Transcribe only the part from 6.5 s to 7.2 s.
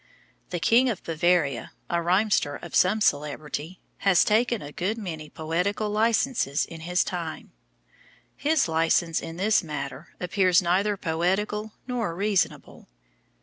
in his